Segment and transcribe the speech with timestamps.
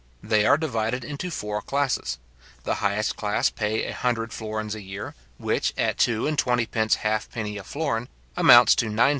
[0.23, 2.17] They are divided into four classes.
[2.63, 6.95] The highest class pay a hundred florins a year, which, at two and twenty pence
[7.05, 9.09] half penny a florin, amounts to £9:7:6.